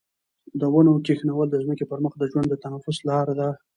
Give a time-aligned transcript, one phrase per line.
[0.59, 3.49] د ونو کښېنول د ځمکې پر مخ د ژوند د تنفس لاره ده.